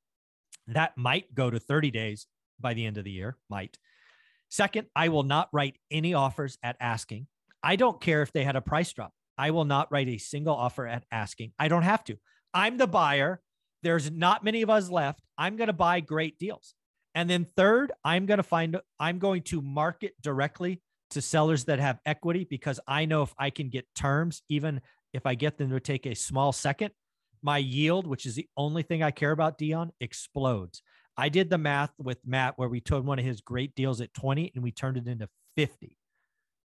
That 0.68 0.96
might 0.96 1.34
go 1.34 1.50
to 1.50 1.58
30 1.58 1.90
days 1.90 2.26
by 2.60 2.74
the 2.74 2.86
end 2.86 2.98
of 2.98 3.04
the 3.04 3.10
year, 3.10 3.36
might. 3.50 3.76
Second, 4.48 4.86
I 4.94 5.08
will 5.08 5.24
not 5.24 5.48
write 5.52 5.76
any 5.90 6.14
offers 6.14 6.58
at 6.62 6.76
asking. 6.78 7.26
I 7.62 7.76
don't 7.76 8.00
care 8.00 8.22
if 8.22 8.32
they 8.32 8.44
had 8.44 8.54
a 8.54 8.60
price 8.60 8.92
drop. 8.92 9.12
I 9.38 9.50
will 9.50 9.64
not 9.64 9.90
write 9.90 10.08
a 10.08 10.18
single 10.18 10.54
offer 10.54 10.86
at 10.86 11.04
asking. 11.10 11.52
I 11.58 11.68
don't 11.68 11.82
have 11.82 12.04
to. 12.04 12.16
I'm 12.54 12.76
the 12.76 12.86
buyer. 12.86 13.40
There's 13.82 14.10
not 14.10 14.44
many 14.44 14.62
of 14.62 14.70
us 14.70 14.90
left. 14.90 15.20
I'm 15.36 15.56
going 15.56 15.68
to 15.68 15.72
buy 15.72 16.00
great 16.00 16.38
deals. 16.38 16.74
And 17.14 17.28
then 17.28 17.46
third, 17.56 17.92
I'm 18.04 18.26
going 18.26 18.38
to 18.38 18.42
find 18.42 18.78
I'm 18.98 19.18
going 19.18 19.42
to 19.44 19.60
market 19.60 20.14
directly 20.20 20.80
to 21.10 21.20
sellers 21.20 21.64
that 21.64 21.78
have 21.78 21.98
equity 22.06 22.46
because 22.48 22.80
I 22.86 23.04
know 23.04 23.22
if 23.22 23.34
I 23.38 23.50
can 23.50 23.68
get 23.68 23.86
terms 23.94 24.42
even 24.48 24.80
if 25.12 25.26
I 25.26 25.34
get 25.34 25.58
them 25.58 25.70
to 25.70 25.80
take 25.80 26.06
a 26.06 26.14
small 26.14 26.52
second, 26.52 26.92
my 27.42 27.58
yield, 27.58 28.06
which 28.06 28.24
is 28.24 28.34
the 28.34 28.48
only 28.56 28.82
thing 28.82 29.02
I 29.02 29.10
care 29.10 29.32
about, 29.32 29.58
Dion, 29.58 29.92
explodes. 30.00 30.82
I 31.16 31.28
did 31.28 31.50
the 31.50 31.58
math 31.58 31.90
with 31.98 32.18
Matt 32.24 32.54
where 32.56 32.68
we 32.68 32.80
took 32.80 33.04
one 33.04 33.18
of 33.18 33.24
his 33.24 33.42
great 33.42 33.74
deals 33.74 34.00
at 34.00 34.14
20 34.14 34.52
and 34.54 34.64
we 34.64 34.72
turned 34.72 34.96
it 34.96 35.06
into 35.06 35.28
50. 35.56 35.98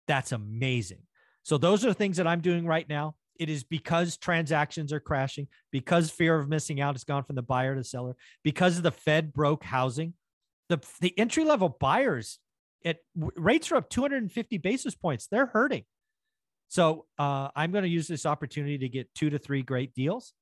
That's 0.09 0.33
amazing. 0.33 1.03
So 1.43 1.59
those 1.59 1.85
are 1.85 1.89
the 1.89 1.95
things 1.95 2.17
that 2.17 2.27
I'm 2.27 2.41
doing 2.41 2.67
right 2.67 2.89
now. 2.89 3.17
It 3.37 3.49
is 3.49 3.65
because 3.65 4.17
transactions 4.17 4.93
are 4.93 5.01
crashing, 5.01 5.49
because 5.71 6.11
fear 6.11 6.37
of 6.37 6.49
missing 6.49 6.81
out 6.81 6.95
has 6.95 7.05
gone 7.05 7.25
from 7.25 7.37
the 7.37 7.43
buyer 7.43 7.75
to 7.75 7.85
seller, 7.85 8.15
because 8.43 8.81
the 8.81 8.93
Fed 8.93 9.33
broke 9.33 9.65
housing. 9.65 10.15
The, 10.69 10.81
the 11.01 11.19
entry 11.19 11.45
level 11.45 11.69
buyers 11.69 12.39
at 12.85 12.99
rates 13.15 13.71
are 13.73 13.77
up 13.77 13.91
250 13.91 14.59
basis 14.59 14.95
points. 14.95 15.27
They're 15.27 15.47
hurting. 15.47 15.85
So 16.69 17.05
uh, 17.19 17.49
I'm 17.55 17.71
going 17.71 17.85
to 17.85 17.91
use 17.91 18.09
this 18.09 18.25
opportunity 18.25 18.79
to 18.79 18.89
get 18.89 19.15
two 19.15 19.31
to 19.31 19.39
three 19.39 19.63
great 19.63 19.95
deals. 19.95 20.33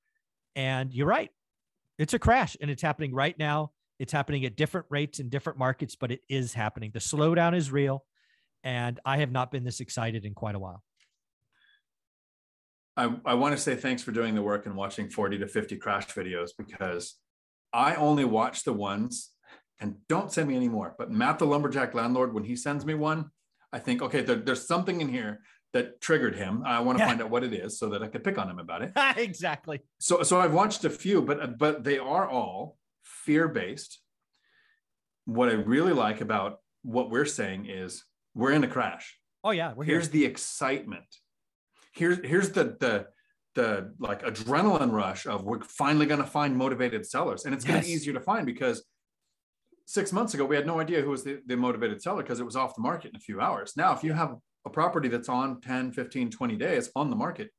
And 0.55 0.93
you're 0.93 1.07
right. 1.07 1.31
It's 1.99 2.15
a 2.15 2.19
crash 2.19 2.57
and 2.61 2.71
it's 2.71 2.83
happening 2.83 3.15
right 3.15 3.37
now. 3.39 3.73
It's 3.99 4.13
happening 4.13 4.45
at 4.45 4.57
different 4.57 4.87
rates 4.91 5.19
in 5.19 5.29
different 5.29 5.59
markets, 5.59 5.97
but 5.97 6.11
it 6.11 6.21
is 6.29 6.55
happening. 6.55 6.93
The 6.95 7.01
slowdown 7.01 7.57
is 7.57 7.71
real. 7.71 8.05
And 8.63 9.01
I 9.05 9.19
have 9.19 9.33
not 9.33 9.51
been 9.51 9.65
this 9.65 9.81
excited 9.81 10.25
in 10.25 10.35
quite 10.35 10.55
a 10.55 10.59
while. 10.59 10.83
I, 12.97 13.15
I 13.25 13.35
want 13.35 13.57
to 13.57 13.61
say 13.61 13.77
thanks 13.77 14.03
for 14.03 14.13
doing 14.13 14.35
the 14.35 14.43
work 14.43 14.67
and 14.67 14.77
watching 14.77 15.09
40 15.09 15.39
to 15.39 15.47
50 15.47 15.77
crash 15.77 16.07
videos 16.09 16.51
because 16.57 17.17
I 17.73 17.95
only 17.95 18.25
watch 18.25 18.65
the 18.65 18.73
ones 18.73 19.31
and 19.81 19.97
don't 20.09 20.33
send 20.33 20.49
me 20.49 20.57
any 20.57 20.69
more. 20.69 20.95
But 20.99 21.11
Matt, 21.11 21.39
the 21.39 21.47
lumberjack 21.47 21.95
landlord, 21.95 22.35
when 22.35 22.45
he 22.45 22.57
sends 22.57 22.85
me 22.85 22.95
one, 22.95 23.31
I 23.73 23.79
think, 23.79 24.03
okay, 24.03 24.23
there, 24.23 24.37
there's 24.37 24.67
something 24.67 25.01
in 25.01 25.09
here 25.09 25.41
that 25.73 26.01
triggered 26.01 26.35
him. 26.35 26.63
I 26.67 26.81
want 26.81 26.99
to 26.99 27.05
yeah. 27.05 27.09
find 27.09 27.23
out 27.23 27.31
what 27.31 27.45
it 27.45 27.53
is 27.53 27.79
so 27.79 27.89
that 27.91 28.03
I 28.03 28.09
could 28.09 28.25
pick 28.25 28.39
on 28.39 28.51
him 28.51 28.59
about 28.59 28.83
it. 28.83 28.93
exactly. 29.17 29.81
So, 29.99 30.23
so 30.23 30.41
I've 30.41 30.53
watched 30.53 30.85
a 30.85 30.91
few, 30.91 31.23
but 31.23 31.59
but 31.59 31.85
they 31.85 31.99
are 31.99 32.29
all 32.29 32.77
fear 33.03 33.49
based. 33.49 34.01
What 35.27 35.49
I 35.49 35.53
really 35.53 35.93
like 35.93 36.21
about 36.21 36.59
what 36.83 37.11
we're 37.11 37.25
saying 37.27 37.67
is 37.67 38.05
we're 38.35 38.53
in 38.53 38.65
a 38.65 38.69
crash. 38.69 39.17
Oh 39.45 39.53
yeah, 39.53 39.75
here's 39.85 40.07
here. 40.07 40.13
the 40.13 40.25
excitement. 40.25 41.07
Here's 42.01 42.19
here's 42.25 42.51
the 42.51 42.77
the 42.81 43.07
the 43.55 43.93
like 43.99 44.23
adrenaline 44.23 44.91
rush 44.91 45.27
of 45.27 45.45
we're 45.45 45.61
finally 45.61 46.07
going 46.07 46.23
to 46.23 46.27
find 46.27 46.57
motivated 46.57 47.05
sellers, 47.05 47.45
and 47.45 47.55
it's 47.55 47.63
yes. 47.65 47.71
going 47.71 47.83
to 47.83 47.87
be 47.87 47.93
easier 47.93 48.15
to 48.15 48.21
find 48.21 48.47
because 48.47 48.85
six 49.85 50.11
months 50.11 50.33
ago 50.33 50.47
we 50.47 50.57
had 50.57 50.67
no 50.67 50.81
idea 50.81 51.03
who 51.03 51.11
was 51.11 51.25
the, 51.25 51.43
the 51.47 51.57
motivated 51.59 52.01
seller 52.01 52.23
because 52.23 52.41
it 52.41 52.45
was 52.45 52.57
off 52.57 52.75
the 52.75 52.81
market 52.81 53.11
in 53.11 53.17
a 53.17 53.21
few 53.21 53.39
hours. 53.39 53.75
Now, 53.77 53.93
if 53.93 54.03
you 54.03 54.15
have 54.15 54.37
a 54.65 54.71
property 54.71 55.09
that's 55.09 55.29
on 55.29 55.61
10, 55.61 55.93
15, 55.93 56.31
20 56.31 56.57
days 56.57 56.91
on 56.97 57.11
the 57.11 57.17
market, 57.17 57.51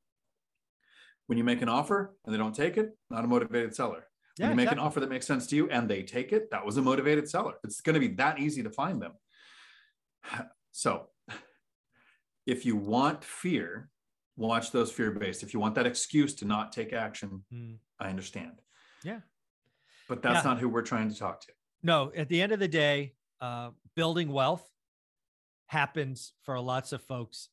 when 1.28 1.38
you 1.38 1.44
make 1.44 1.62
an 1.62 1.70
offer 1.70 2.16
and 2.26 2.34
they 2.34 2.40
don't 2.40 2.56
take 2.56 2.78
it, 2.78 2.98
not 3.12 3.24
a 3.24 3.28
motivated 3.28 3.76
seller. 3.76 4.08
When 4.38 4.48
yeah, 4.48 4.50
you 4.50 4.56
make 4.56 4.64
exactly. 4.64 4.82
an 4.82 4.88
offer 4.88 5.00
that 5.02 5.10
makes 5.10 5.28
sense 5.28 5.46
to 5.48 5.56
you 5.56 5.70
and 5.70 5.88
they 5.88 6.02
take 6.02 6.32
it, 6.32 6.50
that 6.50 6.66
was 6.66 6.78
a 6.78 6.82
motivated 6.82 7.30
seller. 7.30 7.54
It's 7.64 7.82
going 7.82 7.94
to 7.94 8.00
be 8.00 8.16
that 8.16 8.40
easy 8.40 8.64
to 8.64 8.72
find 8.72 9.02
them. 9.02 9.12
So 10.74 11.08
if 12.48 12.66
you 12.66 12.78
want 12.78 13.26
fear, 13.26 13.90
watch 14.38 14.72
those 14.72 14.92
fear 14.92 15.12
based. 15.12 15.44
If 15.44 15.54
you 15.54 15.60
want 15.60 15.76
that 15.76 15.86
excuse 15.86 16.34
to 16.36 16.46
not 16.46 16.72
take 16.72 16.94
action, 16.94 17.44
mm. 17.54 17.78
I 18.00 18.10
understand. 18.10 18.62
Yeah. 19.04 19.20
But 20.08 20.22
that's 20.22 20.44
yeah. 20.44 20.52
not 20.52 20.60
who 20.60 20.70
we're 20.70 20.82
trying 20.82 21.10
to 21.10 21.18
talk 21.18 21.42
to. 21.42 21.52
No, 21.84 22.12
at 22.16 22.30
the 22.30 22.42
end 22.42 22.52
of 22.52 22.60
the 22.60 22.68
day, 22.68 23.14
uh, 23.40 23.72
building 23.96 24.32
wealth 24.32 24.68
happens 25.68 26.34
for 26.44 26.60
lots 26.60 26.92
of 26.92 27.02
folks 27.04 27.50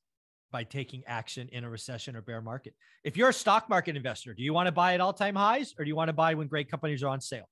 by 0.51 0.65
taking 0.65 1.03
action 1.07 1.49
in 1.53 1.65
a 1.65 1.71
recession 1.71 2.17
or 2.17 2.23
bear 2.23 2.41
market. 2.41 2.75
If 3.05 3.17
you're 3.17 3.29
a 3.29 3.35
stock 3.35 3.69
market 3.69 3.97
investor, 3.97 4.35
do 4.35 4.43
you 4.43 4.53
want 4.53 4.67
to 4.67 4.73
buy 4.73 4.95
at 4.95 5.01
all 5.01 5.13
time 5.13 5.35
highs 5.35 5.75
or 5.79 5.85
do 5.85 5.89
you 5.89 5.97
want 5.97 6.09
to 6.09 6.15
buy 6.15 6.35
when 6.35 6.49
great 6.49 6.71
companies 6.71 7.03
are 7.03 7.09
on 7.09 7.21
sale? 7.21 7.49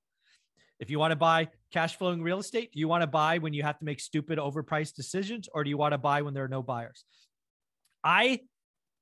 If 0.79 0.89
you 0.89 0.99
want 0.99 1.11
to 1.11 1.15
buy 1.15 1.47
cash 1.71 1.97
flowing 1.97 2.21
real 2.21 2.39
estate, 2.39 2.71
do 2.73 2.79
you 2.79 2.87
want 2.87 3.01
to 3.01 3.07
buy 3.07 3.39
when 3.39 3.53
you 3.53 3.63
have 3.63 3.79
to 3.79 3.85
make 3.85 3.99
stupid 3.99 4.37
overpriced 4.37 4.93
decisions 4.95 5.47
or 5.51 5.63
do 5.63 5.69
you 5.69 5.77
want 5.77 5.93
to 5.93 5.97
buy 5.97 6.21
when 6.21 6.33
there 6.33 6.43
are 6.43 6.49
no 6.49 6.61
buyers? 6.61 7.03
I, 8.03 8.41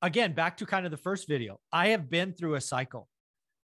again, 0.01 0.33
back 0.33 0.57
to 0.57 0.65
kind 0.65 0.85
of 0.85 0.91
the 0.91 0.97
first 0.97 1.27
video, 1.27 1.59
I 1.71 1.89
have 1.89 2.09
been 2.09 2.33
through 2.33 2.55
a 2.55 2.61
cycle 2.61 3.07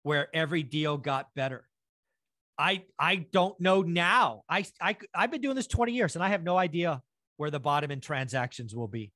where 0.02 0.28
every 0.34 0.62
deal 0.62 0.96
got 0.96 1.28
better. 1.34 1.68
I 2.58 2.84
I 2.98 3.16
don't 3.32 3.58
know 3.60 3.82
now. 3.82 4.42
I, 4.48 4.64
I 4.80 4.96
I've 5.14 5.30
been 5.30 5.40
doing 5.40 5.56
this 5.56 5.66
20 5.66 5.92
years 5.92 6.14
and 6.16 6.24
I 6.24 6.28
have 6.28 6.42
no 6.42 6.56
idea 6.56 7.02
where 7.36 7.50
the 7.50 7.60
bottom 7.60 7.90
in 7.90 8.00
transactions 8.00 8.74
will 8.74 8.88
be. 8.88 9.10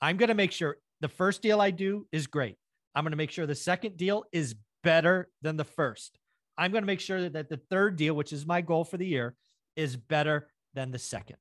I'm 0.00 0.16
going 0.16 0.28
to 0.28 0.34
make 0.34 0.52
sure 0.52 0.76
the 1.00 1.08
first 1.08 1.42
deal 1.42 1.60
I 1.60 1.70
do 1.70 2.06
is 2.12 2.26
great. 2.26 2.56
I'm 2.94 3.04
going 3.04 3.12
to 3.12 3.16
make 3.16 3.30
sure 3.30 3.46
the 3.46 3.54
second 3.54 3.96
deal 3.96 4.24
is 4.32 4.54
better 4.82 5.28
than 5.42 5.56
the 5.56 5.64
first. 5.64 6.18
I'm 6.58 6.70
going 6.70 6.82
to 6.82 6.86
make 6.86 7.00
sure 7.00 7.28
that 7.28 7.48
the 7.48 7.60
third 7.70 7.96
deal, 7.96 8.14
which 8.14 8.32
is 8.32 8.46
my 8.46 8.60
goal 8.60 8.84
for 8.84 8.96
the 8.96 9.06
year, 9.06 9.34
is 9.74 9.96
better 9.96 10.48
than 10.74 10.90
the 10.90 10.98
second. 10.98 11.36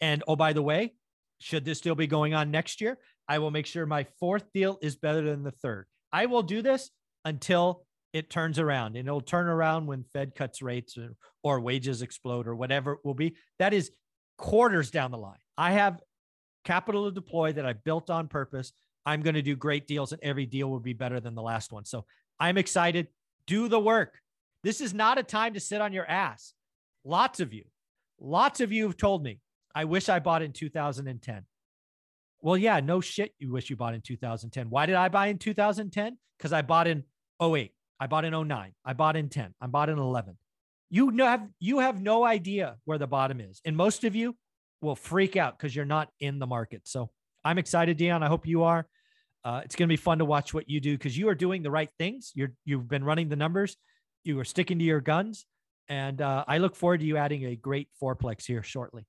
And 0.00 0.22
oh, 0.26 0.36
by 0.36 0.52
the 0.52 0.62
way, 0.62 0.94
should 1.38 1.64
this 1.64 1.80
deal 1.80 1.94
be 1.94 2.06
going 2.06 2.34
on 2.34 2.50
next 2.50 2.80
year, 2.80 2.98
I 3.28 3.38
will 3.38 3.50
make 3.50 3.66
sure 3.66 3.86
my 3.86 4.06
fourth 4.18 4.44
deal 4.52 4.78
is 4.82 4.96
better 4.96 5.22
than 5.22 5.42
the 5.42 5.50
third. 5.50 5.86
I 6.12 6.26
will 6.26 6.42
do 6.42 6.62
this 6.62 6.90
until 7.24 7.84
it 8.12 8.30
turns 8.30 8.58
around 8.58 8.96
and 8.96 9.06
it'll 9.06 9.20
turn 9.20 9.46
around 9.46 9.86
when 9.86 10.04
Fed 10.12 10.34
cuts 10.34 10.62
rates 10.62 10.96
or, 10.96 11.14
or 11.42 11.60
wages 11.60 12.02
explode 12.02 12.46
or 12.46 12.54
whatever 12.54 12.92
it 12.92 13.00
will 13.04 13.14
be. 13.14 13.36
That 13.58 13.74
is 13.74 13.90
quarters 14.38 14.90
down 14.90 15.10
the 15.10 15.18
line. 15.18 15.38
I 15.58 15.72
have 15.72 16.00
capital 16.64 17.06
to 17.06 17.14
deploy 17.14 17.52
that 17.52 17.66
I 17.66 17.72
built 17.72 18.10
on 18.10 18.28
purpose. 18.28 18.72
I'm 19.04 19.22
going 19.22 19.34
to 19.34 19.42
do 19.42 19.56
great 19.56 19.86
deals 19.86 20.12
and 20.12 20.22
every 20.22 20.46
deal 20.46 20.70
will 20.70 20.80
be 20.80 20.92
better 20.92 21.20
than 21.20 21.34
the 21.34 21.42
last 21.42 21.72
one. 21.72 21.84
So 21.84 22.04
I'm 22.40 22.58
excited. 22.58 23.08
Do 23.46 23.68
the 23.68 23.78
work. 23.78 24.18
This 24.62 24.80
is 24.80 24.94
not 24.94 25.18
a 25.18 25.22
time 25.22 25.54
to 25.54 25.60
sit 25.60 25.80
on 25.80 25.92
your 25.92 26.06
ass. 26.06 26.54
Lots 27.04 27.38
of 27.38 27.52
you, 27.52 27.64
lots 28.18 28.60
of 28.60 28.72
you 28.72 28.84
have 28.84 28.96
told 28.96 29.22
me, 29.22 29.38
I 29.74 29.84
wish 29.84 30.08
I 30.08 30.18
bought 30.18 30.42
in 30.42 30.52
2010. 30.52 31.44
Well, 32.46 32.56
yeah, 32.56 32.78
no 32.78 33.00
shit. 33.00 33.34
You 33.40 33.50
wish 33.50 33.70
you 33.70 33.74
bought 33.74 33.94
in 33.94 34.02
2010. 34.02 34.70
Why 34.70 34.86
did 34.86 34.94
I 34.94 35.08
buy 35.08 35.26
in 35.26 35.36
2010? 35.36 36.16
Because 36.38 36.52
I 36.52 36.62
bought 36.62 36.86
in 36.86 37.02
08. 37.42 37.72
I 37.98 38.06
bought 38.06 38.24
in 38.24 38.48
09. 38.48 38.72
I 38.84 38.92
bought 38.92 39.16
in 39.16 39.28
10. 39.28 39.52
I 39.60 39.66
bought 39.66 39.88
in 39.88 39.98
11. 39.98 40.38
You 40.88 41.10
know, 41.10 41.26
have 41.26 41.48
you 41.58 41.80
have 41.80 42.00
no 42.00 42.24
idea 42.24 42.76
where 42.84 42.98
the 42.98 43.06
bottom 43.08 43.40
is, 43.40 43.60
and 43.64 43.76
most 43.76 44.04
of 44.04 44.14
you 44.14 44.36
will 44.80 44.94
freak 44.94 45.34
out 45.34 45.58
because 45.58 45.74
you're 45.74 45.84
not 45.84 46.08
in 46.20 46.38
the 46.38 46.46
market. 46.46 46.82
So 46.84 47.10
I'm 47.44 47.58
excited, 47.58 47.96
Dion. 47.96 48.22
I 48.22 48.28
hope 48.28 48.46
you 48.46 48.62
are. 48.62 48.86
Uh, 49.44 49.62
it's 49.64 49.74
going 49.74 49.88
to 49.88 49.92
be 49.92 49.96
fun 49.96 50.18
to 50.18 50.24
watch 50.24 50.54
what 50.54 50.70
you 50.70 50.80
do 50.80 50.92
because 50.96 51.18
you 51.18 51.28
are 51.28 51.34
doing 51.34 51.64
the 51.64 51.70
right 51.72 51.90
things. 51.98 52.30
You're 52.36 52.52
you've 52.64 52.86
been 52.86 53.02
running 53.02 53.28
the 53.28 53.34
numbers. 53.34 53.76
You 54.22 54.38
are 54.38 54.44
sticking 54.44 54.78
to 54.78 54.84
your 54.84 55.00
guns, 55.00 55.46
and 55.88 56.22
uh, 56.22 56.44
I 56.46 56.58
look 56.58 56.76
forward 56.76 57.00
to 57.00 57.06
you 57.06 57.16
adding 57.16 57.44
a 57.44 57.56
great 57.56 57.88
fourplex 58.00 58.46
here 58.46 58.62
shortly. 58.62 59.04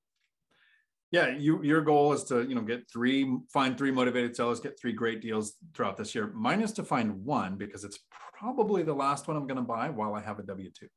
Yeah, 1.12 1.30
you 1.30 1.64
your 1.64 1.82
goal 1.82 2.12
is 2.14 2.26
to 2.26 2.44
you 2.44 2.56
know 2.56 2.62
get 2.62 2.90
three, 2.92 3.38
find 3.52 3.78
three 3.78 3.92
motivated 3.92 4.36
sellers, 4.36 4.60
get 4.60 4.80
three 4.80 4.92
great 4.92 5.22
deals 5.22 5.54
throughout 5.74 5.96
this 5.96 6.14
year. 6.14 6.32
Mine 6.34 6.62
is 6.62 6.74
to 6.74 6.84
find 6.84 7.24
one 7.24 7.56
because 7.56 7.84
it's 7.86 8.00
probably 8.34 8.84
the 8.84 8.94
last 8.94 9.28
one 9.28 9.38
I'm 9.38 9.48
going 9.48 9.58
to 9.58 9.64
buy 9.64 9.90
while 9.90 10.14
I 10.16 10.22
have 10.22 10.40
a 10.40 10.44
W 10.44 10.70
two. 10.78 10.88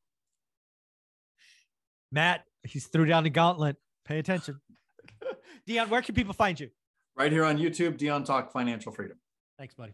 Matt, 2.11 2.45
he's 2.65 2.87
threw 2.87 3.05
down 3.07 3.23
the 3.23 3.31
gauntlet. 3.31 3.77
Pay 4.05 4.19
attention. 4.19 4.61
Dion, 5.67 5.89
where 5.89 6.03
can 6.03 6.15
people 6.15 6.35
find 6.35 6.59
you? 6.59 6.71
Right 7.17 7.31
here 7.31 7.45
on 7.45 7.59
YouTube, 7.59 7.97
Dion 7.97 8.25
Talk 8.25 8.53
Financial 8.53 8.91
Freedom. 8.91 9.17
Thanks, 9.59 9.75
buddy. 9.75 9.93